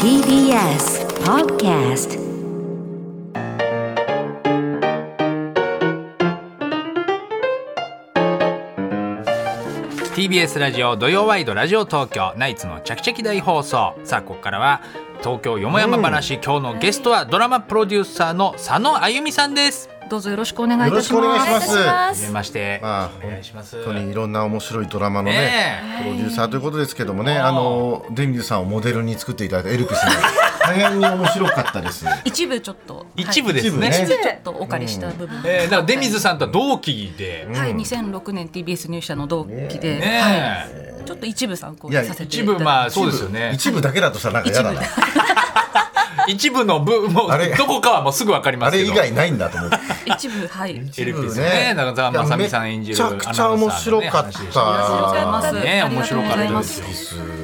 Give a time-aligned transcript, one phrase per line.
[0.00, 2.20] TBS Podcast
[10.14, 13.98] TBS ラジオ土曜ワイドラジオ東京ナイツのチャキチャキ大放送。
[14.04, 14.80] さあここからは
[15.22, 21.14] 東京よもやま話、今日のゲストはドラマプロデューサーの佐野あゆみさんですどうぞよろしくお願いいたします。
[21.14, 21.78] よろしくお願いします。
[21.78, 23.82] はじめまして、まあお願いします。
[23.82, 30.10] 本当にいろんな面白いドラマのねねプロデューサーということですけどもねあのデミューさんをモデルに作っていただいたエルピスに
[30.60, 32.04] 大変に面白かったです。
[32.26, 33.06] 一部ちょっと。
[33.16, 35.42] 一部ですね、一部ちょっとお借りした部分。
[35.46, 42.58] えー、だから出水さんとは同期で、はい、2006年 TBS 入社の同期で、ねはい、ちょっと一部参考にさせて一いただいて。
[42.58, 43.52] 部まあそうですよね。
[43.54, 44.82] 一部だけだとしたらなんか嫌だな
[46.28, 48.90] 一部の部もうあれどこかはもうすぐわかりまあすけど。
[48.90, 49.76] れ以外ないんだと思って。
[50.06, 50.70] 一部はい。
[50.98, 51.74] エルピスね。
[51.76, 54.40] だからまさみさん演じるめちゃくちゃ面白かった。
[54.40, 55.52] ね話でしたありがとうございます。
[55.54, 56.82] ね面白かったです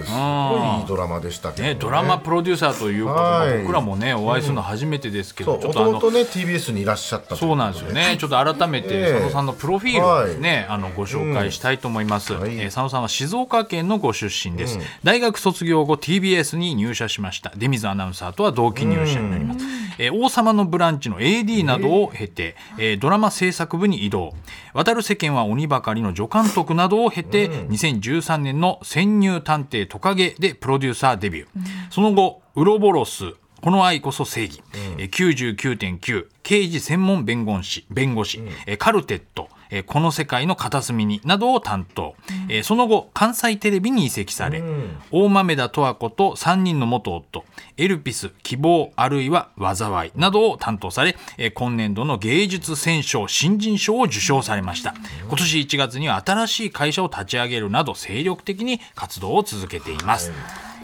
[0.09, 0.15] す。
[0.15, 3.51] すごいいいドラマでしたけどね、ドラマプロデューサーということはい。
[3.51, 9.13] で僕らもねお会いするの初めてですけど、そうちょっとあのね TBS にいらっしゃったそうなんですよね、ちょっと改めてええ。
[9.13, 12.59] 佐野さんのプロフィールをですね、あのご紹介したいと思います、はい。
[12.59, 17.53] えー佐野さんは静岡県のご出身です、大学卒業後 TBS に入社しました。
[17.57, 19.65] 出水アナウンサーとは同期入社になります、
[19.99, 24.33] えー王様のブランチの AD などを経て、えードラマ制作部に移動。
[24.73, 31.49] 渡る世間は鬼ばかりの助監督などを経て、2013年の潜入探偵トカゲでプロデューサーデビュー、
[31.91, 34.63] その後ウロボロスこの愛こそ正義、
[34.99, 42.15] えー99.9刑事専門弁護士弁護士、えーカルテットえーこの世界の片隅になどを担当、
[42.49, 44.63] えーその後関西テレビに移籍され、
[45.11, 47.45] 大豆田十和子と3人の元夫
[47.77, 54.95] エルピス希望あるいは災いなどを担当され、えー今年度の芸術選奨新人賞を受賞されました。
[55.29, 60.33] 今年1月には新しい会社を立ち上げるなど精力的に活動を続けています、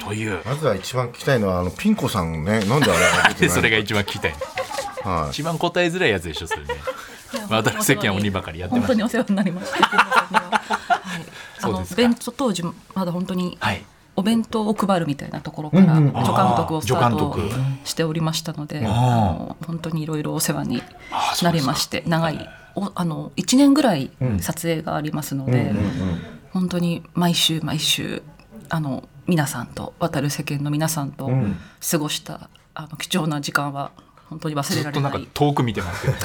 [0.00, 0.40] という。
[0.44, 4.34] まずは一番聞きたいのはあのピン子さんねなんであれ それが一番聞きたい。
[5.02, 5.30] はい。
[5.30, 6.74] 一番答えづらいやつでしょそれね
[7.48, 9.86] 渡る世間は鬼ばかりやってま本当にお世話になりました。
[9.86, 11.24] はい、
[11.62, 12.62] あの弁当当時
[12.94, 13.56] まだ本当に。
[13.60, 13.84] はい。
[14.16, 17.36] お弁当を配るみたいなところから助監督をスタート
[17.84, 20.82] しておりましたので、本当にいろいろお世話に
[21.42, 25.72] なりまして長いおあの1年ぐらい撮影がありますので、
[26.52, 28.22] 本当に毎週毎週
[28.68, 31.28] あの皆さんと渡る世間の皆さんと
[31.90, 33.90] 過ごした、あの貴重な時間は
[34.28, 35.30] 本当に忘れずっとなんかられない。
[35.34, 36.16] 遠く見てますけど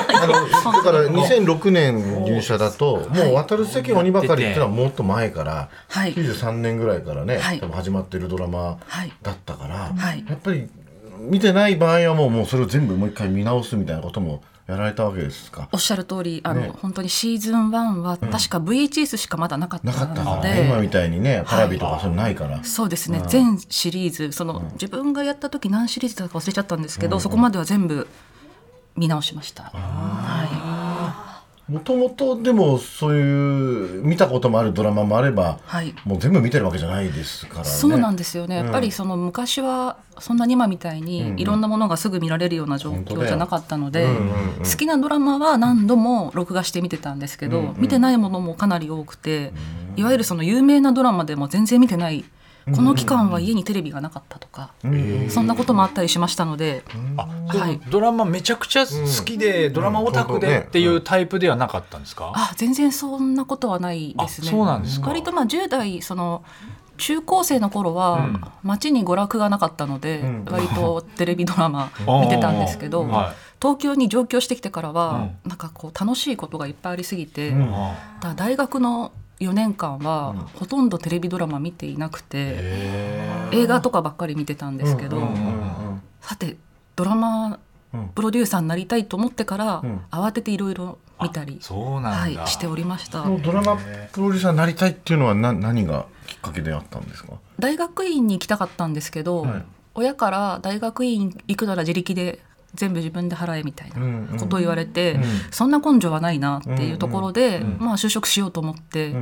[0.20, 6.14] だから2006年入社だともう渡る世間鬼ばかりっていうのはもっと前からはい。
[6.14, 7.60] 93年ぐらいからねはい。
[7.60, 9.12] 多分始まってるドラマはい。
[9.22, 10.24] だったからはい。
[10.28, 10.68] やっぱり
[11.20, 15.68] 見てない場合はもうもうそれを全部もう一回見直すみたいなこともやられたわけですか？
[15.70, 16.72] おっしゃる通りあの、ね。
[16.82, 20.88] 本当にシーズン1は確か VHS しかまだなかったのから今みで。
[20.88, 22.62] たいにねパラビとかそういうのないから。
[22.64, 23.22] そうですね。
[23.28, 28.08] 全シリーズその、自分がやった時何シリーズだか忘れちゃったんですけど、そこまでは全部
[28.96, 29.70] 見直しました。
[29.74, 31.36] は
[31.68, 35.92] もともとでもそういう見たこともあるドラマもあればはい。
[36.04, 37.66] もう全部見てるわけじゃないですからね。
[37.66, 44.06] そうなんですよね、やっぱりその昔はそんなに今みたいにいろんなものがすぐ見られるような状況じゃなかったので、
[44.58, 49.52] 好きなドラマは何度も録画して見てたんですけど、見てないものもかなり多くて、
[49.96, 52.24] いわゆるその有名なドラマでも全然見てない
[52.74, 54.72] この期間は家にテレビがなかったとか、
[55.28, 56.82] そんなこともあったりしましたので、
[57.16, 57.80] あ、はい。
[57.90, 64.48] ドラマめちゃくちゃ好きで、ドラマオタクでっていうタイプではなかったんですか、あ全然そんなことはないですね。
[64.48, 65.08] あそうなんですか。
[65.08, 66.42] 割とまあ10代その
[66.96, 68.28] 中高生の頃は
[68.62, 71.90] 街に娯楽がなかったので、割とテレビドラマ
[72.20, 73.06] 見てたんですけど、
[73.60, 77.54] 東京に上京してきてからは、なんかこう楽しいことがいっぱいありすぎて、
[78.36, 82.56] 大学の4年間はほとんどテレビドラマ見ていなくて、
[83.52, 85.28] 映画とかばっかり見てたんですけど、
[86.20, 86.56] さて
[86.94, 87.58] ドラマ
[88.14, 93.24] プロデューサーになりたいと思ってから、慌てていろいろ見たり、そうなんだ、はい、しておりました。
[93.24, 93.76] ドラマ
[94.12, 97.34] プロデューサーになりたいっていうのはな何がきっかけであったんですか？
[97.58, 99.64] 大学院に行きたかったんですけど、はい。
[99.94, 102.40] 親から大学院行くなら自力で
[102.76, 105.18] 全部自分で払えみたいなことを言われて、
[105.50, 109.14] そんな根性はないなっていうところで、まあ就職しようと思って、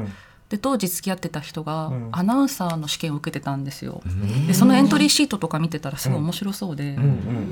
[0.50, 4.02] で当時付き合ってた人がアナウンサーの試験を受けてたんですよ。
[4.46, 6.98] でそのエントリーシートとか見てたらすごい面白そうで、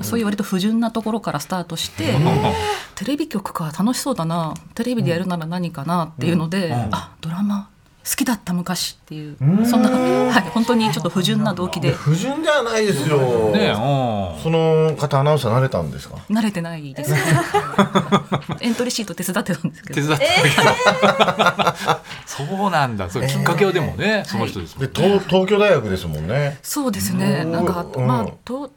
[0.02, 2.14] そういう割と不純なところからスタートして、
[2.94, 7.70] テレビ局か楽しそうだなテレビでやるなら何かなっていうので、あドラマ
[8.08, 9.88] 好きだった昔っていうそんな、
[10.31, 11.93] はい、本当にちょっと不純な動機で。
[11.93, 13.19] 不純じゃないですよ、
[13.50, 14.43] ねうん。
[14.43, 16.16] その方アナウンサー慣れたんですか？
[16.28, 17.14] 慣れてないです。
[18.60, 20.00] エントリーシート手伝ってたんですけど。
[20.00, 21.76] 手伝った
[22.26, 23.08] そうなんだ。
[23.08, 26.58] それきっかけはでもね、その人ですもんで東東京大学ですもんね。
[26.62, 27.44] そうですね。
[27.44, 28.06] なんか、うん。
[28.06, 28.70] まあ東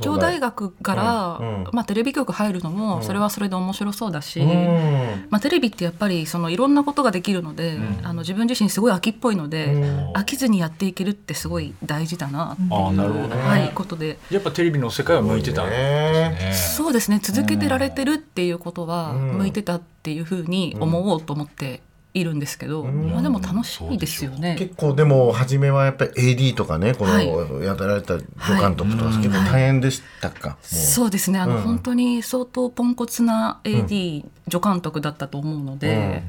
[0.00, 1.64] 京大学から、うん。
[1.64, 5.26] うんまあ、テレビ局入るのもそれはそれで面白そうだし、うん。
[5.30, 9.68] まあ、テレビってやっぱりそのいろんなことができるので、あの自分自身すごい飽きっぽいので、
[10.14, 13.36] 飽きずにやっていけるってすごい大事だなっていうああなるほどね。
[13.36, 14.18] はい、ことで。
[14.30, 15.66] やっぱテレビの世界は向いてた。
[15.66, 16.52] んですね。
[16.76, 17.20] そうですね。
[17.22, 19.38] 続けてられてるっていうことはん。
[19.38, 21.82] 向いてたっていうふうに思おうと思って
[22.14, 24.56] いるんですけど、まあ、でも楽しいですよね。
[24.58, 27.26] 結構でも初めはやっぱり AD とかねこはい。
[27.26, 28.28] のやられた助
[28.58, 31.38] 監督とか結構大変でしたか、そうですね。
[31.38, 31.62] あの、うん。
[31.62, 36.22] 本当に相当ポンコツな AD、助監督だったと思うので、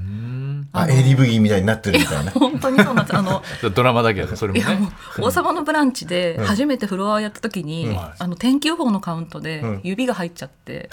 [0.71, 3.17] あ AD ブギーみたいになってるみたいな本当にそうなんです。
[3.17, 3.41] あの
[3.73, 10.89] ドラマだけどそれもいやもねう「王様のブランチ」で初めてフロアをやった時に、あの天気予報のカウントで指が入っちゃって、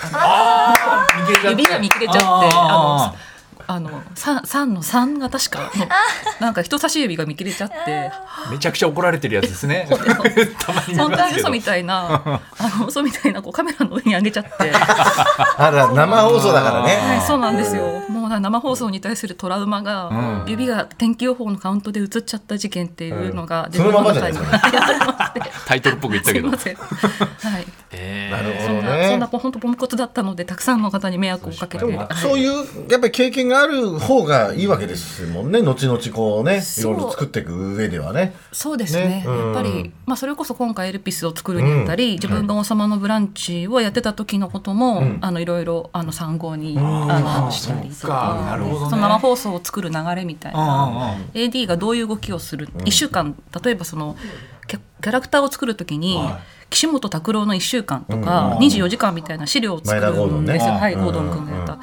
[1.50, 3.16] 指が見切れちゃってあの
[3.68, 5.86] あの 3, 3の3が確かの
[6.40, 8.10] なんか人差し指が見切れちゃって。
[8.50, 9.88] めちゃくちゃ怒られてるやつですね。
[10.60, 11.30] たまに見本当ますけど。
[11.30, 12.22] に嘘みたいな
[12.58, 14.72] あの嘘みたいなこうカメラの上に上げちゃって。
[15.58, 18.02] あら生放送だからはい、ねそうなんですよ。
[18.08, 25.34] もうな生放送に対するトラウマが、指が天気予報のカウントで映っちゃった事件っていうのが、そのままじゃないですか。
[25.66, 26.56] タイトルっぽく言ったけど。
[26.56, 26.80] すいま
[27.38, 27.52] せん。
[27.52, 27.66] はい。
[27.92, 32.16] えなるそんほどなそんなね本当ポンコツだったのでたくさんの方に迷惑をかけて、はい。
[32.16, 35.60] そういうやっぱり経験がある方がいいわけですもんね。
[35.62, 38.34] 後々こうねいろいろ作っていく上ではね。
[38.52, 39.06] そうですね。
[39.08, 39.24] ね。
[39.26, 48.90] うんやっぱり、まあ、それこそ今回エルピスを作るにあたり、自分が「王様のブランチ」をやってた時のことも、あのいろいろあの参考にあのしたりとかかなるほどね。
[48.90, 50.66] その生放送を作る流れみたいうんうん。
[50.66, 54.16] な AD がどういう動きをする、1週間例えばその
[54.66, 56.18] キャキャラクターを作る時に、
[56.70, 61.04] 岸本拓郎の1週間とか、24時間みたいな資料を作るんですよ、はい、うん。
[61.04, 61.78] ゴードン君がやった。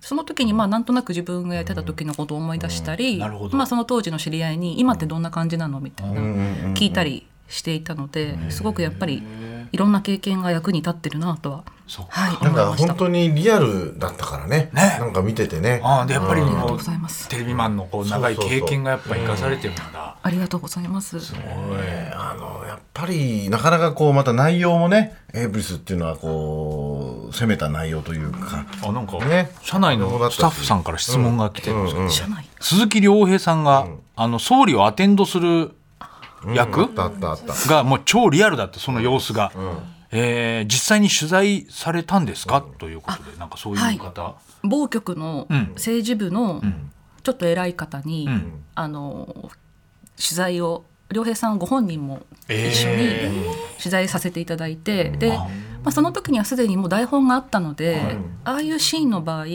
[0.00, 6.20] その時にまあなんとなく自分がやってた時のことを思い出したり、まあ、その当時の知り合いに今ってどんな感じなのみたいな
[6.74, 9.22] 聞いたりしていたのですごくやっぱり
[9.72, 12.96] いろんな経験が役に立ってるなとは、そうはい、なんか本。
[12.96, 14.70] 当にリアルだったからね。
[14.72, 14.96] ね。
[14.98, 15.80] なんか見ててね。
[15.82, 17.28] ああでやっぱりありがとうもうございます。
[17.28, 21.16] テレビマンのこう長い経験がやっぱ生かされてるんだありがとうございます。
[21.16, 26.77] ねあのやっぱりなかなかこうまた内容もねエイブリスっていうのはこう
[27.32, 28.64] 攻めた内容というか。
[28.82, 32.48] あなんかね社内のスタッフさんから質問が来てるんですけど社内。
[32.60, 33.86] 鈴木亮平さんが
[34.16, 35.72] あの総理をアテンドする
[36.54, 37.68] 役あったあったあった。
[37.68, 39.52] がもう超リアルだったその様子が、
[40.10, 45.72] えー実際に取材されたんですか、ということでなんかそういう方、某局のん。
[45.74, 46.62] 政治部の
[47.22, 48.64] ちょっと偉い方に、ん。
[48.74, 49.50] あの
[50.16, 53.44] 取材を良平さんご本人も一緒えに
[53.78, 55.38] 取材させていただいて、で、
[55.88, 59.46] まあ、その時にはすでにもう台本があったので、ああいうシーンの場合、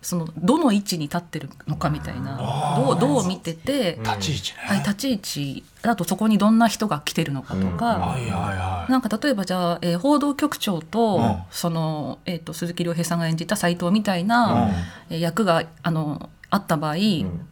[0.00, 7.84] そのどの位置に立ってるのかみたいなどうどう見てて、立ち位置ね、はい、立ち位置あとそこにどんな人が来てるのかとか。
[7.84, 8.90] はいはいはい。
[8.90, 11.44] なんか例えばじゃあ、えー報道局長と、ん。
[11.50, 14.70] その、えー、と鈴木亮平さんが演じた斎藤みたいな、
[15.10, 16.96] えー役があのあった場合、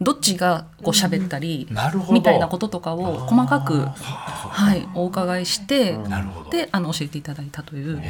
[0.01, 2.13] どっちがこう喋ったり、なるほど。
[2.13, 6.49] みたいなこととかを細かく、はい、お伺いしてなるほど。
[6.49, 8.01] であの教えていただいたという。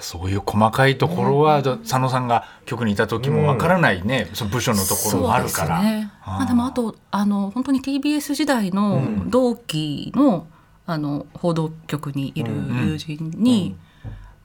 [0.00, 6.10] そういう細かいところは、佐野さんが局にいた時もわからないね、その部署のところもあるから、ね。
[6.26, 10.46] まあ、でもあとあの本当に TBS 時代の同期の,、
[10.86, 13.76] あの報道局にいる友人に、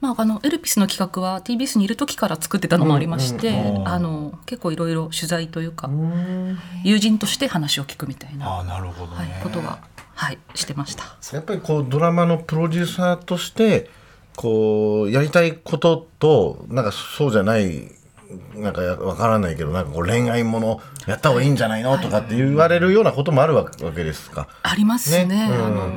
[0.00, 5.90] まあ、あのエルピスの企画は TBS にいる時から作ってたのもありまして、うんあの結構いろいろ取材というか、
[6.84, 9.78] 友人として話を聞くみたいな、ああなるほどはいね、、ことが、
[10.14, 11.04] はい、してました。
[11.32, 13.90] やっぱりこうドラマのプロデューサーとして
[14.36, 17.90] こうやりたいこととなんかそうじゃない
[18.54, 21.96] なんかわからないけどなんかこう恋愛ものやった方がいいんじゃないの？
[21.98, 24.48] とかって言われるようなこともあるわけですか？
[24.62, 25.24] ありますね。
[25.24, 25.48] ね？
[25.50, 25.64] うん。
[25.64, 25.88] あの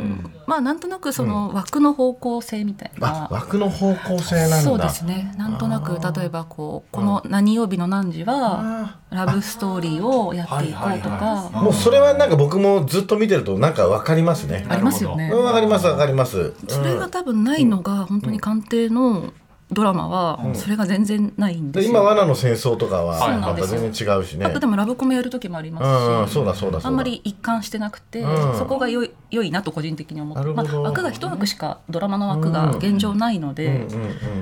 [0.48, 4.62] まあなんとなくその枠の方向性みたいな、あ枠の方向性なんだ。
[4.62, 5.34] そうですね。
[5.38, 11.50] なんとなく例えばこうこの何曜日の何時はラブストーリーをやっていこうとか。
[11.54, 14.66] もうそれはなんか僕もずっと見てるとなんかわかりますね。
[14.70, 15.30] ありますよね。
[15.34, 16.54] うんわかりますわかります。
[16.70, 19.34] それが多分ないのが本当に官邸の
[19.72, 22.00] ドラマはそれが全然ないんでですよ。
[22.00, 24.46] 今罠の戦争とかはまた全然違うしね。
[24.46, 26.88] あとでもラブコメやる時もありますし、うんうんそうだそうだそうだ。
[26.88, 28.58] あんまり一貫してなくて、うん。
[28.58, 33.88] そこが良い良いなと個人的に思って、まあ、枠が一枠しかドラマの枠が現状ないので、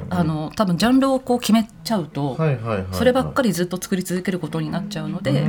[0.09, 2.37] 多分ジャンルをこう決めちゃうと、
[2.91, 5.43] そればっかりずっと作り続けることになっちゃうので、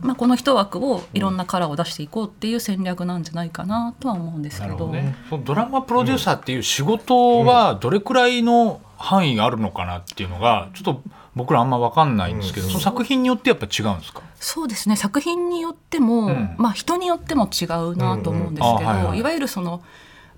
[0.00, 4.94] まあ、この一枠をいろんなカラーを出していこうっていう戦略なんじゃないかなとは思うんですけど。
[5.28, 11.02] そのドラマプロデューサーっていう仕事はどれくらいの範囲があるのかなっていうのがちょっと
[11.34, 14.22] 僕らあんま分かんないんですけど、その作品によってやっぱ違うんですか？
[14.40, 14.96] そうですね。
[14.96, 16.54] 作品によっても、ん。
[16.58, 19.82] まあ人によっても違うなと思うんですけど、いわゆるその、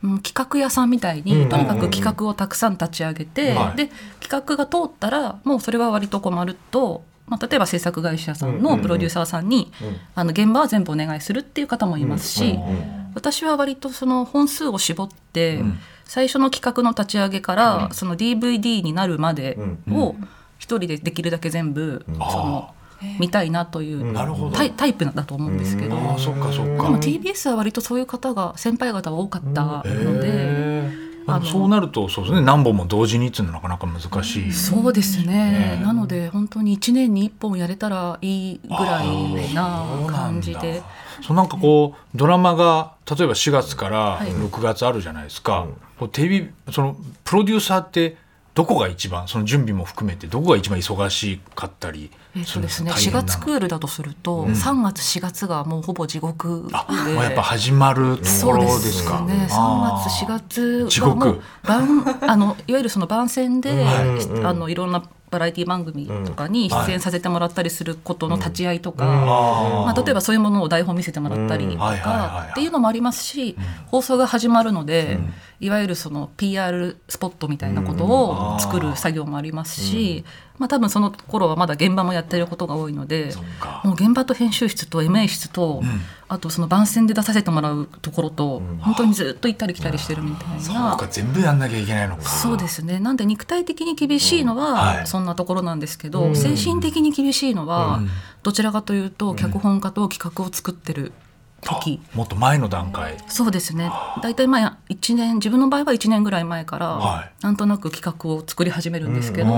[0.02, 1.38] うん企画屋さんみたいに、うん。
[1.38, 3.76] うんうんとにかく企画をたくさん立ち上げて、はい。
[3.76, 9.72] で企画が通ったらもうそれは割とこうまるっと、まあ、例えば制作会社さんのプロデューサーさんに、
[10.14, 12.58] あの現場は全部お願いするっていう方もいますし、
[13.14, 15.62] 私は割とその本数を絞って、
[16.06, 19.58] 最初の企画の立ち上げから、その DVD になるまで
[19.90, 20.14] を
[20.58, 22.74] 一人でできるだけ全部、その
[23.18, 24.14] 見たいなという
[24.52, 26.84] タイタイプだと思うんですけど、ああそっかそっか。
[26.84, 31.06] でも TBS は割とそういう方が先輩方は多かったので。
[31.28, 32.40] あのそうなるとそうですね。
[32.40, 34.52] 何本も同時にっていうのはなかなか難しい。
[34.52, 40.84] そうですね、なので本当に1年に1本やれたらいいぐらいな感じで
[41.22, 44.30] そうなんかこうドラマが例えば4月からい。
[44.30, 45.66] 6月あるじゃないですか、
[45.98, 48.16] こうテレビそのプロデューサーって
[48.54, 52.90] どこが一番その準備も含めてどこが一番忙しかったりえっとですね。
[52.90, 53.26] 4大変なの？
[53.26, 59.46] 月クールだとすると、3月4月がもうほぼ地獄あでもうやっぱ始まるところそうでですかね。
[59.50, 64.44] 3あ月4月地獄はもう番あのいわゆるその番宣で、はい。
[64.44, 65.02] あのいろんな
[65.36, 73.54] バラエティ番組とかに出演させてもらったりすることの立ち会いとか、まあ、例えばそういうものを台本見せてもらったりとかっていうのもありますし、
[73.86, 75.18] 放送が始まるので、
[75.60, 80.24] いわゆるその PR スポットみたいなことを作る作業もありますし、
[80.58, 83.82] まあ、多分その頃はまだ現場もやってることが多いのでか。
[83.84, 85.82] もう現場と編集室と MA 室と、
[86.28, 90.96] あとその番宣で出させてもらうところと、本当にずっと行ったり来たりしてるみたいそうな。
[90.96, 92.22] か全部やんなきゃいけないのか。
[92.22, 92.98] そうですね。
[92.98, 94.60] なんで肉体的に厳しいのうん。
[94.60, 95.06] ははい。
[95.06, 98.00] そんなところなんですけど、精神的に厳しいのは
[98.42, 101.12] どちらかというと脚本家と企画を作ってる
[101.62, 103.16] 時、もっと前の段階。
[103.28, 103.90] そうですね。
[104.22, 107.30] 大体まあ1年自分の場合は1年ぐらい前から、はい。
[107.42, 109.52] なんとなく企画を作り始めるんですけど、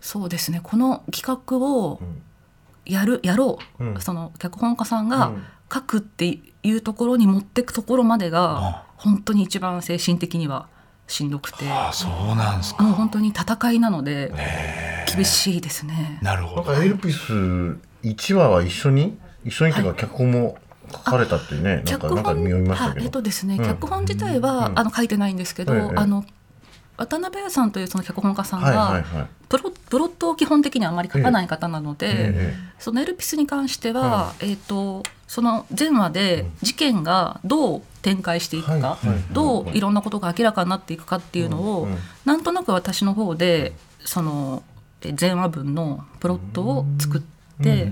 [0.00, 0.60] そうですね。
[0.62, 2.00] この企画を
[2.84, 5.32] やるやろう、その脚本家さんが
[5.72, 10.68] 書くっていうところに持ってくところまでが本当に一番精神的には
[11.06, 11.70] しんどくて。
[11.70, 12.82] あそうなんですか。
[12.82, 14.32] もう本当に戦いなので
[15.14, 16.18] 厳しいですね。
[16.22, 16.72] なるほど。
[16.72, 17.32] なんかエルピス
[18.02, 20.58] 1話は一緒に一緒にっていうか脚本も
[20.92, 25.92] 書かれたっていうね、なんかなんか見読みましたけど、はいえっとですね、脚本自体は、あの書いてないんですけど、ええ。
[25.96, 26.24] あの
[27.00, 29.02] 渡辺屋さんというその脚本家さんが、
[29.48, 38.98] プロプロットを基本的にはあまり書かない方なので、えそのエルピスに関しては、えっ、とその前話で事件がどう展開していくか、
[39.32, 41.88] どういろんなことが明らかになっていくかっていうのを、
[42.26, 43.72] なんとなく私の方で
[44.04, 44.62] その
[45.00, 47.90] え前話文のプロットを作って。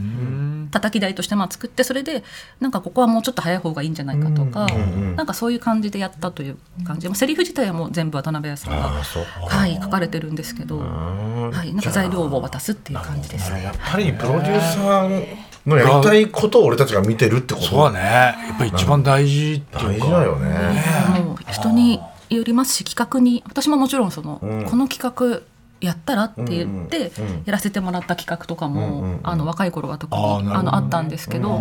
[0.70, 2.24] 叩き台としてまあ作ってそれで
[2.60, 4.66] なんかここはもうちょっと早い方がいいんじゃないかとか、
[5.16, 7.08] なんかそういう感じでやったという感じ。
[7.08, 13.50] でセリフ自体はもう全部渡辺屋さんがはい、書かれてるんですけど、はい、なんか材料を渡すっていう感じです。
[13.50, 17.66] やっぱりプロデューサーのやりたいことを俺たちが見てるってこと。
[17.66, 18.48] そうだね。
[18.48, 20.06] やっぱり一番大事っていうか。
[20.06, 25.40] 大事だよね、もう人によりますし企画に私ももちろんその、この企画
[25.80, 27.12] やったらって言って
[27.44, 31.58] やらせてもらった企画とかも、あの若い頃は特にあのあったんですけど、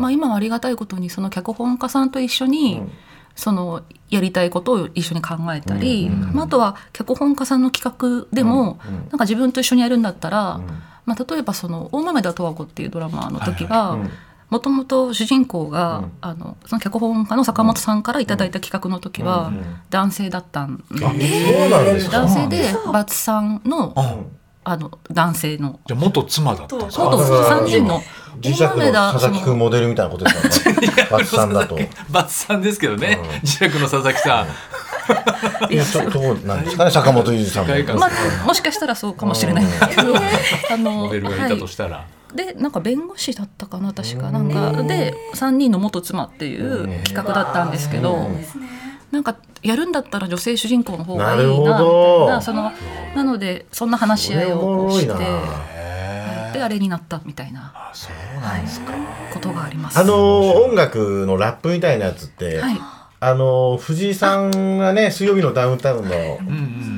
[0.00, 2.82] まあ、今はありがたいことにその脚本家さんと一緒に、
[3.34, 8.78] そのやりたいことを一緒に考えたり、まあ、あとは脚本家さんの企画でも、
[9.10, 10.60] なんか自分と一緒にやるんだったら、
[11.06, 13.98] まあ、例えばその「大豆田十和子」っていうドラマの時は。
[14.54, 19.52] もともと主人公が、あのその脚本家の坂本さんからいただいた企画の時は
[19.90, 22.08] 男性だったんで、す。
[22.08, 22.18] か？
[22.18, 23.92] 男性でバツさんの
[24.62, 25.80] あの男性の。
[25.86, 26.92] じゃあ元妻だった元だ。
[26.92, 28.00] から3人の。
[28.40, 30.88] 磁石の佐々木君モデルみたいなことですかね。
[31.10, 31.76] バツさんだと。
[32.10, 33.18] バツさんですけどね。
[33.42, 34.46] 磁石の佐々木さん
[35.70, 39.64] いやちょっとどうなんですかね坂本龍二さんまあ、もしかしたらそうかもしれない。
[39.64, 39.68] ん。
[39.68, 40.14] ですけど
[40.70, 42.36] あのモデルがいたとしたら、はい。
[42.36, 44.30] でなんか弁護士だったかな確か。
[44.30, 48.28] なんかで3人の元妻っていう企画だったんですけど
[49.10, 52.72] なんかやるんだったら女性主人公の方がいいなみたどいなその
[53.14, 55.14] なのでそんな話し合いをして
[56.52, 58.92] であれになったみたいなそうなんですか、
[59.32, 59.98] ことがあります。
[59.98, 62.78] あのー音楽のラップみたいなやつって、はい
[63.24, 66.38] ああの藤井さんがね水曜日のダウンタウンの、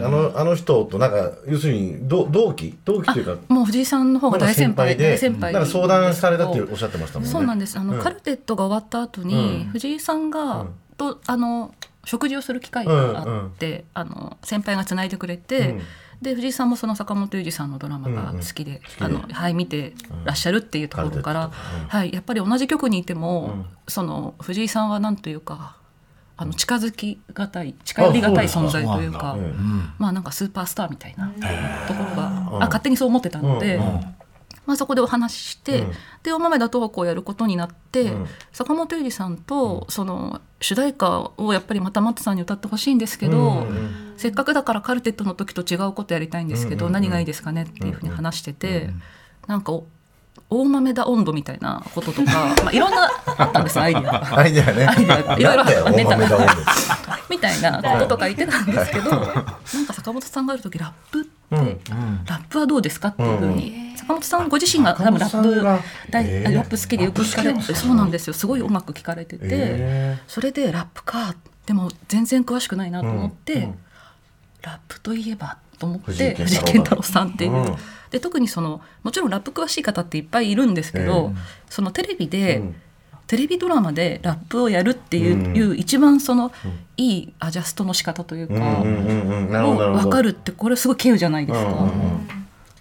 [0.04, 2.76] あのあの人となんか要するに同同期？
[2.84, 3.36] 同期というか。
[3.48, 5.12] もう藤井さんの方が大先輩で。
[5.12, 5.52] 大先輩。
[5.52, 7.32] なんか相談されたっておっしゃってましたもんね。
[7.32, 7.78] そうなんです。
[7.78, 8.00] あの、うん。
[8.02, 9.70] カルテットが終わった後に、うん。
[9.70, 10.74] 藤井さんが、うん。
[10.96, 15.82] とあの食事をする機会があって、あの先輩がつないでくれて、うん。
[16.22, 19.92] で藤井さんもその坂本龍二さんのドラマが好きで、あのはい見て
[20.24, 21.50] らっしゃるっていうところから、
[21.88, 23.66] はいやっぱり同じ局にいても、うん。
[23.86, 25.76] その藤井さんはなんというか
[26.36, 29.36] あの近づきがたい近寄りがたい存在というか
[29.98, 31.28] まあなんかスーパースターみたいな
[31.88, 32.26] ところが、
[32.56, 33.80] あ勝手にそう思ってたので、
[34.66, 35.90] まあ、そこでお話しして、うん。
[36.22, 38.26] で大豆田十和子をやることになって、うん。
[38.52, 43.66] 坂本龍二さんとその主題歌をやっぱりまた松さんに歌ってほしいんですけど、
[44.16, 48.90] せっかくだからカルテットの時と違うことやりたいんですけど、何がいいですかねっていうふうに話してて、
[49.46, 49.86] なんかお
[50.48, 54.20] 大豆田温度みたいなこととか、 まあ、いろんなあったんですよアイディア。
[54.20, 54.38] が。
[54.38, 54.86] アイデアね。
[54.86, 56.66] アイデアがいろいろなんだよネタ大豆だ温度
[57.28, 59.22] みたいなこととか言ってたんですけど、なん
[59.86, 66.54] か坂本さんがある時ラップって、うんラップはどうですかっていうふうに、坂本さんご自身が多分ラップ大えー。
[66.54, 68.34] ラップ好きでよく聞かれてそうなんですよ。
[68.34, 71.34] すごいうまく聞かれてて、へそれでラップか
[71.66, 73.78] でも全然詳しくないなと思って、うんうん。
[74.62, 77.76] ラップといえばと思って藤井健太郎さんっていう、うん。
[78.10, 81.32] で特にそのもちろんラップ詳しい方っていっぱいいるんですけど、
[81.68, 82.74] そのテレビで、うん。
[83.26, 85.56] テレビドラマでラップをやるっていう,、うん。
[85.56, 86.52] いう一番その、
[86.96, 91.90] いいアジャストの仕方というか、を分かるってこれすごい稀有じゃないですか。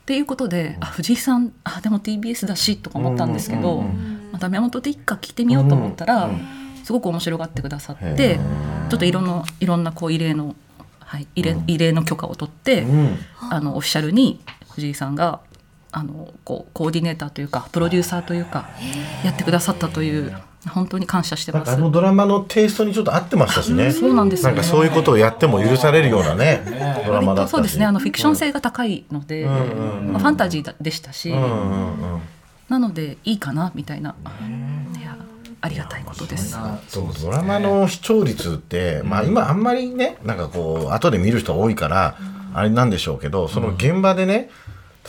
[0.02, 3.88] っていうことであ藤井さんあでも TBS だしとか思ったんですけど、ま
[4.34, 8.90] あ、ダメ元で一回聞いてみようと思ったら、うんすごく面白がってくださっへてー。
[8.90, 10.56] ちょっといろんな、いろんなこう異例の、
[11.16, 13.18] はい、異例異例の許可を取って、うん。
[13.50, 14.42] あのオフィシャルに
[14.72, 15.40] 藤井さんが
[15.92, 18.70] あのこうコーディネーターというかプロデューサーというか
[19.24, 20.36] やってくださったという
[20.70, 21.72] 本当に感謝してます。
[21.72, 21.78] あ。
[21.78, 23.92] のドラマのテイストにちょっと合ってましたしね。
[23.92, 24.56] そうなんですよね。
[24.56, 26.64] なんかそういうことをやっても許されるようなね、
[27.06, 32.22] ドラマだそうですねあのフィクション性が高いので、んうんうんまあファンタジーでしたし、うんうんうん。
[32.68, 34.16] なのでいいかなみたいな、
[35.66, 36.58] ありがたいことです。
[36.88, 42.16] そうドラマの視聴率って、まあ今あんまりねなんかこう後で見る人多いから
[42.54, 44.50] あれなんでしょうけどその現場でね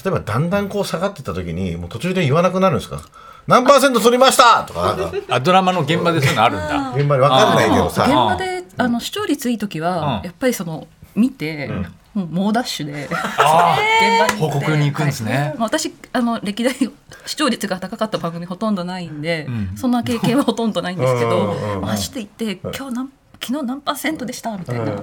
[0.02, 3.00] 例えばだんだんこう下がってった時にもう途中で言わなくなるんですか？
[3.46, 4.64] 何パーセント取りました？
[4.64, 4.96] とか。
[5.30, 6.92] あドラマの現場でそういうのあるんだ。
[6.96, 10.24] 現場で分かんないけど現さ場であの視聴率いい時は、うん。
[10.24, 11.70] やっぱりその見て、
[12.16, 13.08] もう猛ダッシュで。
[13.12, 15.32] あ現場に報告に行くんですね。
[15.32, 15.48] はい。
[15.50, 16.74] まあ私あの歴代
[17.26, 19.76] 視聴率が高かった番組ほとんどないんで、ん。
[19.76, 21.54] そんな経験はほとんどないんですけど、
[21.84, 24.56] 走っていって今日何昨日何パーセントでした？
[24.56, 24.94] みたいな、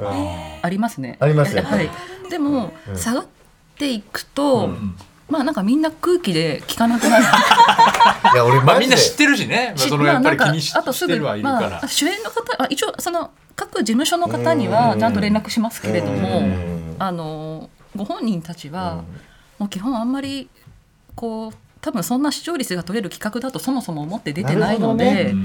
[0.64, 1.18] ありますね。
[1.20, 1.62] ありますよ。
[1.62, 1.88] はい。
[2.32, 3.26] でも、下がっ
[3.78, 4.70] ていくと、
[5.30, 7.26] まあなんかみんな空気で聞かなくなる。
[8.34, 19.04] いや俺まあみんな知ってるしね、まあ、そのやっぱり気にしまあなんかあとすぐしてるはいるから、まあ、主演の方あ一応その各事務所の方にはちゃんと連絡しますけれども、うんあのご本人たちは、
[19.60, 20.50] もう基本あんまり
[21.16, 25.36] こう多分そんな視聴率が取れる企画だとそもそも思って出てないので、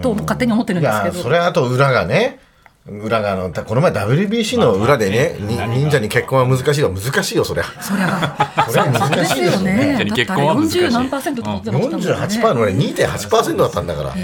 [0.00, 1.16] と勝手に思ってるんいですけど。
[1.16, 2.38] やそれあと裏がね
[2.86, 6.90] 裏があのこの前 WBC の裏でね、に忍者に結婚は難しいよ。
[6.90, 7.64] 難しいよそりゃ。
[7.82, 8.54] そりゃ。
[8.68, 9.76] そ難しいよね。
[9.76, 10.82] だってあれ結婚は難しい。
[10.82, 12.12] 40何パーセント取ってましたもんね。
[12.14, 14.14] 48%の俺2.8%だったんだから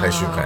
[0.00, 0.44] 最終回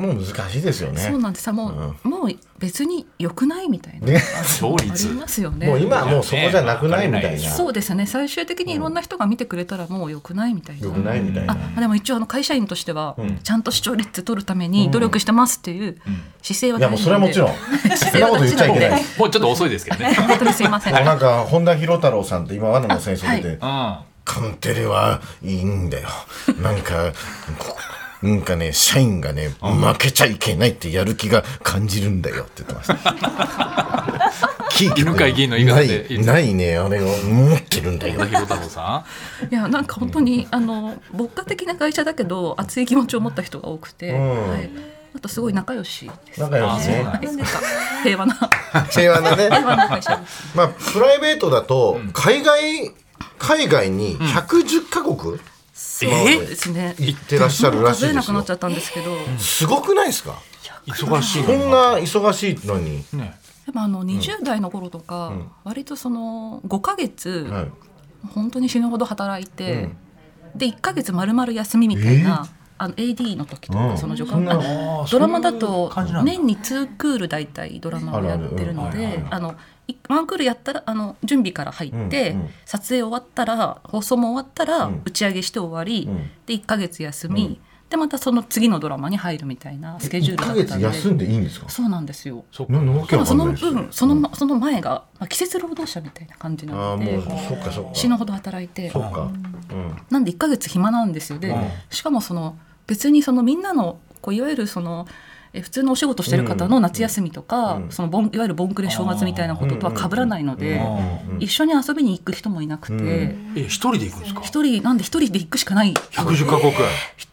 [0.00, 1.00] もう難しいですよね。
[1.00, 1.52] そうなんです。
[1.52, 4.14] もう、もう別に良くないみたいな、ね。
[4.14, 5.66] 勝あり率ますよね。
[5.66, 7.50] もう今はもうそこじゃなくないみたいな。
[7.50, 8.06] そうですね。
[8.06, 10.86] 最終的にいろんな人が見てくれたらもう良くないみたいな。
[10.86, 11.56] よくないみたいな。
[11.76, 13.38] あでも一応あの会社員としては、ん。
[13.42, 16.00] ちゃんと視聴率取るために努力してますっていう
[16.42, 17.54] 姿勢はいやもうそれはもちろん。
[17.96, 19.04] そんなこと言っちゃいけない。
[19.18, 20.94] もうちょっと遅いですけどね、本当にすいません。
[20.94, 26.08] なんか本田博太郎さんって今罠の先生で、うん、カンテレはいいんだよ。
[26.62, 27.12] なんか
[27.58, 27.76] こ
[28.22, 34.30] なんかね社員がね負けちゃいけないってやる気が感じるんだよって言ってました。
[34.70, 38.24] キー犬飼議員の言い方でないないねあれを持ってるんだよ。
[38.24, 38.32] い
[39.54, 44.50] やなんか本当にあの牧歌的な会社だけど熱い気持ちを持った人が多くて、うん。
[44.50, 44.70] はい、
[45.16, 46.40] あとすごい仲良しです。
[46.40, 47.02] 仲良しね。
[47.02, 47.44] はいなんか
[48.02, 48.50] 平和な。
[48.90, 49.44] 平和なね。
[49.44, 50.44] 平和な会社です。
[50.54, 52.92] まあプライベートだと海外
[53.38, 55.38] 海外に110カ国？
[56.08, 56.94] そうですね。
[56.98, 58.14] 行ってらっしゃるらしいですよ。
[58.14, 60.32] 数えなくなっちゃったんですけど、すごくないですか？
[60.32, 60.34] ん
[60.90, 61.98] 忙しいこんな。
[61.98, 63.04] 忙しいのに。
[63.12, 63.38] ね。
[63.66, 65.32] でもあの20代の頃とか、
[65.64, 67.70] 割とその5ヶ月、はい。
[68.34, 69.90] 本当に死ぬほど働いて、
[70.54, 72.46] で1ヶ月丸々休みみたいな、
[72.82, 73.98] あの AD の時とか、うん。
[73.98, 75.92] その助監ドラマだと
[76.24, 79.54] 年に2クール大体ドラマをやってるのであの
[79.86, 85.02] いワンクールやったらあの準備から入って、うんうん撮影終わったら放送も終わったらうん。
[85.04, 86.30] 打ち上げして終わり、うん。
[86.46, 90.84] で1ヶ月休み、でまたその次のドラマに入るみたいなスケジュールだ1ったんで。
[90.84, 91.68] 休んでいいんですか？
[91.68, 92.44] そうなんですよ。
[92.52, 97.20] そでその分その,、まその前が、まあ、季節労働者みたいな感じなので
[97.92, 98.90] 死ぬほど働いて。
[98.90, 99.22] そっか。
[99.22, 99.26] う
[99.74, 99.96] ん。
[100.08, 101.40] なんで1ヶ月暇なんですよ。
[101.40, 101.52] で、
[101.90, 102.56] しかもその
[102.90, 105.06] 別にそのみんなのこういわゆるその
[105.52, 110.80] え普通のお仕事してる方の夏休みとか、そのボンいわゆるボンクレ正月みたいなこととは被らないので、
[111.40, 114.40] 一緒に遊びに行く人もいなくて、え一人で行くんですか？
[114.42, 115.92] 一人なんで一人で行くしかない。
[115.92, 116.72] 110カ国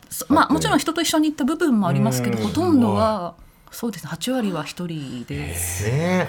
[0.09, 3.35] そまあもちろん人と一緒に行った部分もありますけど、ほとんどは
[3.69, 4.11] そうですね。
[4.11, 5.53] 8割は一人で。
[5.85, 6.27] ね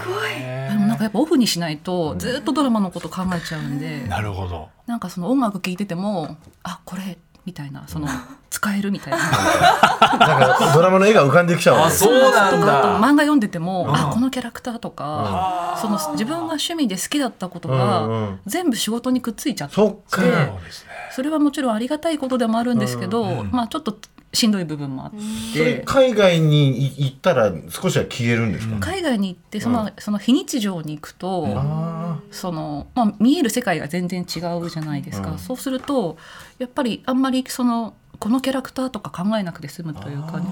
[0.71, 4.69] でもなんかやっぱオフにしないとずっとドラマのこと考えちゃうんで、なるほど。
[4.87, 7.17] なんかその音楽聴いててもあこれ
[7.49, 8.07] みたいなその
[8.51, 9.19] 使えるみたいな。
[10.19, 11.89] なんかドラマの絵が浮かんできちゃうわけ。
[11.89, 12.51] ですそうなんとかあ
[12.83, 20.21] とだ漫画読んでても、あこのキャラクターとか、その自分が趣味で好きだったことが、うんうん全部仕事にくっついちゃってそっか。
[20.21, 20.91] そうですね。
[21.13, 23.97] それはもちろんありがたいことでもあるんですけど、まあちょっと
[24.33, 25.13] しんどい部分もあっ
[25.55, 25.83] て。
[25.87, 28.77] 海外にい行ったら少しは消えるんですか？
[28.81, 36.19] 海外に行ってその,、その非日常に行くと、あそのまあ、見える世界が全然違うじゃないですか、そうすると
[36.59, 40.43] やっぱりあんまりそのこのキャラクターとか考えなくて済むというか、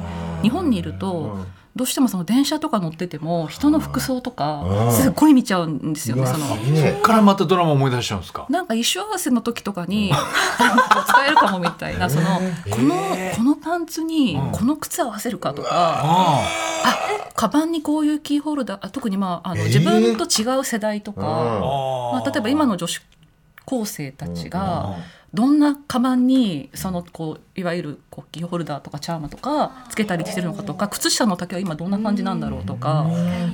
[0.43, 1.45] 日本にいると、
[1.77, 6.27] どうしてもその電車とか乗ってても人の服装とかすっごい見ちゃうんですよね。
[6.27, 6.57] その。
[6.57, 6.93] すげえ。
[6.95, 8.47] こっからまたドラマ思い出しちゃうんですか？
[8.49, 12.95] なんか衣装合わせの時とかに使えるかもみたいなそのこの
[13.37, 16.43] このパンツにこの靴合わせるかとか、あ
[16.85, 23.01] あカバンにこういうキーホルダーあ特にまああの自分と違う世代とか、まあ、例えば今の女子
[23.67, 24.97] 高生たちが
[25.37, 33.07] どんなカバンにそのこういわゆるこうキーホルダーとかチャームとかつけたりしてるのかとか靴下の丈は今どんな感じなんだろうとか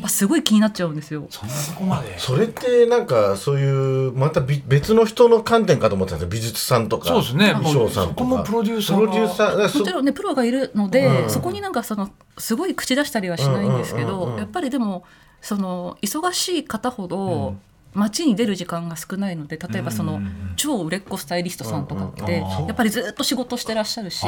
[0.07, 1.27] すごい気になっちゃうんですよ。
[1.29, 2.17] そんなとこまで。
[2.21, 6.31] それってなんかそういうまたび別の人の観点かと思ってたんですよ。
[6.31, 7.53] 美術さんとかそうですね。
[7.55, 8.21] 衣装さんとか。
[8.21, 9.01] そこもプロデューサーが。
[9.01, 11.31] プロデューサーもちろんねプロがいるので、うん。
[11.31, 15.03] そこになんかそのすごい口出したりはしないんですけど、うんうんうんうんやっぱりでも
[15.41, 17.57] その忙しい方ほど、
[17.95, 20.21] 街に出る時間が少ないので例えばその、
[20.57, 24.27] 超売れっ子スタイリストさんとかって、やっぱりずっと仕事してらっしゃるし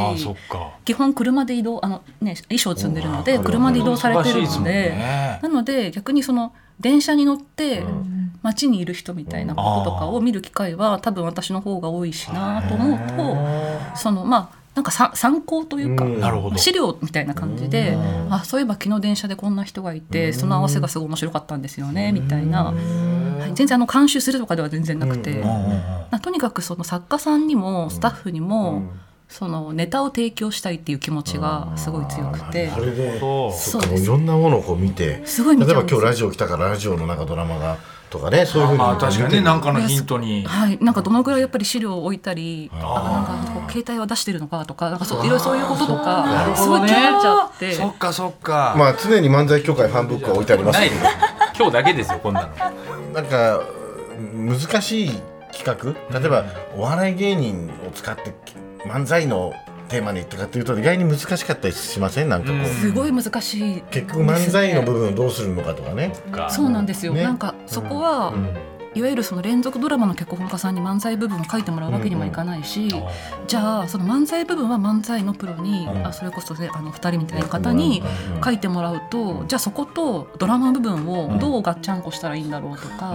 [0.84, 5.40] 基本車で移動あの、ね、衣装を積んでるのでうん車で移動されてるので、ね。
[5.42, 7.84] なので逆にその電車に乗って
[8.42, 16.04] 街にいる人みたいなこととかを見る機会は多分私の方が多いしなと思うとそのまあなんかさ参考というか、
[16.56, 17.96] 資料みたいな感じで、
[18.28, 22.74] あそういえば昨日電車でこんな人がいて、その合わせがすごい面白かったんですよね、みたいな、
[23.48, 25.34] はい、全然あの監修するとかでは全然なくて、
[26.10, 28.82] なとにかくその作家さんにもスタッフにも、
[29.28, 37.78] そのネタを提供したいっていう気持ちがすごい強くて、それでそうそういろんなものをこう見てすごい例えば今日ラジオ来たからラジオのなんかドラマが
[38.10, 40.44] とかねそういうふうにまあ確かにねなんかのヒントに。
[40.44, 47.72] はい、なんかどのぐらいやっぱり資料を置いたり、あなんかこう携帯は出してるのかとか、なんかそういろいろそういうこととか、すごい気になっちゃって。
[47.72, 48.76] そっかそっか。
[48.78, 50.94] まあ常に漫才協会ファンブックは置いてありますけど。
[51.56, 53.62] 今日だけですよこんなのなんか
[54.34, 55.10] 難しい
[55.52, 56.18] 企画？
[56.18, 56.44] 例えば
[56.76, 58.34] お笑い芸人を使って
[58.86, 59.52] 漫才の
[59.88, 62.28] テーマにとかっていうと意外に難しかったりしません？
[62.28, 66.12] なんかこう、すごい難しい、結局漫才の部分をどうするのかとかね。
[66.48, 67.12] そうなんですよ。
[67.12, 67.22] ね。
[67.22, 68.34] なんかそこは、
[68.94, 72.88] いわゆるその連続ドラマの脚本家さんに漫才部分を書いてもらうわけにもいかないし、
[73.46, 78.02] じゃあその漫才部分は漫才のプロに、あそれこそねあの二人みたいな方に
[78.44, 83.14] 書いてもらうと、じゃあそことドラマ部分をどうガッチャンコしたらいいんだろうとか、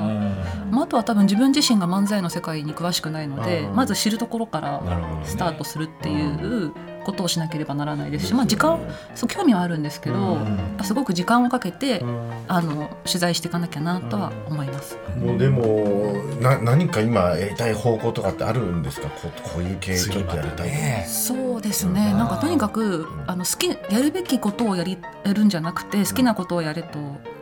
[0.70, 3.76] まあ、あとは多分自分自身が漫才の世界に詳しくないので、うん。
[3.76, 4.82] まず知るところから
[5.24, 8.80] スタートするっていうことをしなければならないですし、まあ、時間
[9.16, 10.38] そう興味はあるんですけど、
[10.84, 12.04] すごく時間をかけて、
[12.48, 14.98] あの取材していかなきゃなとは思います。
[15.18, 19.10] もうでもな何か今やりたい方向とかってあるんですか？
[19.10, 27.00] こうこういう系ちょっとやりたい、ねそうですね、なんかとにかくあの好きやるべきことをやりやるんじゃなくて好きなことをやれと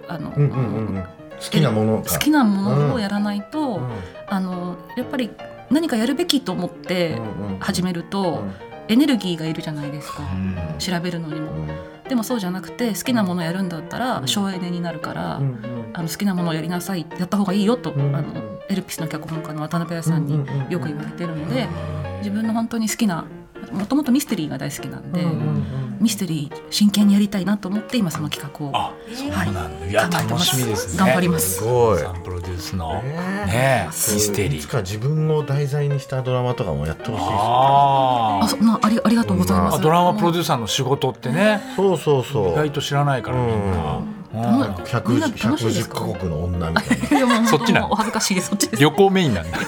[0.08, 1.04] あの、うんうんうんうん。
[1.40, 2.14] 好きなものか。
[2.14, 3.90] 好きなものをやらないと、うん。
[4.28, 5.30] あのやっぱり
[5.70, 8.44] 何かやるべきと思ってうんうん始めると、
[8.90, 10.24] エネルギーがいるじゃないですか、
[10.80, 11.52] 調べるのにも。
[12.08, 15.42] でもそうじゃなくて好きなものをやるんだったら省エネになるから、
[15.94, 20.38] あの好きなものをやりなさいやった方がいいよと、んあのエルピスの脚本家の渡辺屋さんに
[20.70, 21.68] よく言われてるので、
[22.20, 23.26] 自分の本当に好きな
[23.72, 25.26] もともとミステリーが大好きなんで、
[26.00, 29.86] ミステリー真剣にやりたいなと思って今その企画をあそうはいなんだ。
[29.88, 30.52] いや頑張ってます。
[30.52, 31.00] 楽しみですね。
[31.00, 31.56] 頑張ります。
[31.58, 32.00] すごい。
[32.00, 33.02] サンプロデュースの。
[33.02, 33.12] ね
[33.48, 34.60] ねミステリー。
[34.60, 39.78] いつか自分を題材にしたドラマとかもやってほしいですああそなありありがとうございます。
[39.78, 42.52] あドラマプロデューサーの仕事ってねそうそうそう。
[42.52, 43.78] 意外と知らないからみんな。
[43.78, 44.04] も
[44.34, 44.42] うん。
[44.52, 47.48] みんな100楽しいです110かカ国の女みたいな。
[47.48, 48.50] そっちなの恥ずかしいです。
[48.50, 48.82] そっちです。
[48.84, 49.58] 旅行メインなんだ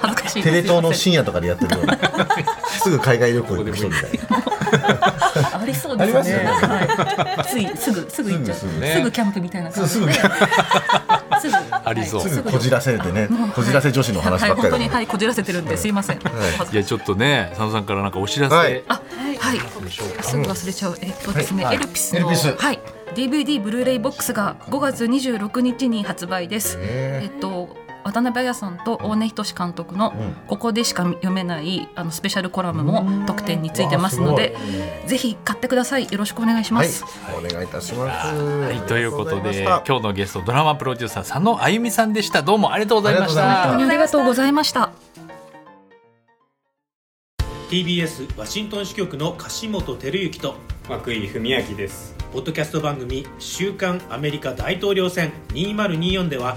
[0.00, 1.98] 恥ずかしいテレ東の深夜とかでやってるような
[2.86, 5.60] すぐ海外旅行行く人みたいな。
[5.60, 6.44] ありそうですね。
[6.44, 7.48] はい。
[7.48, 8.56] ついすぐすぐ行っちゃう。
[8.56, 9.02] すぐすね。
[9.02, 10.12] ぐキャンプみたいな感じすぐで。
[10.14, 10.30] すぐ。
[11.84, 12.20] ありそう。
[12.20, 12.30] はい。
[12.30, 12.50] すぐ。
[12.52, 13.28] こじらせてね。
[13.56, 16.20] こじらせ女子の話ばっかりはい、本当にはいこじらせてるんですいません。
[16.20, 18.84] じゃあちょっとね佐野さんからなんかお知らせ、はい。
[18.86, 19.00] あ、
[19.40, 19.58] はい。
[20.22, 20.98] すぐ忘れちゃう。
[21.00, 22.54] えっとですね、はいエルピスのエルピス。
[22.56, 22.78] はい。
[23.16, 26.76] DVD ブルーレイボックスが5月26日に発売です。
[26.78, 27.76] へえっと
[28.16, 30.14] 渡辺彩さんと大根仁監督の
[30.46, 34.56] ここでしか読めないあのスペシャルコラムも特典についてますので、
[35.06, 36.10] ぜひ買ってください。
[36.10, 36.88] よろしくお願いしまはい。
[36.88, 37.04] す。
[37.36, 38.34] お願いいたします。
[38.34, 42.42] はい、ということであ今日のゲストドラマプロデューサー佐野あゆみさんでした。
[42.42, 43.62] どうもありがとうございましありがとうござい。
[43.62, 44.90] ましたた本当にありがとうございました。
[47.70, 50.54] TBS ワシントン支局の樫本照之と
[50.88, 52.14] 涌井文明です。
[52.32, 56.56] ポッドキャスト番組「週刊アメリカ大統領選2024」では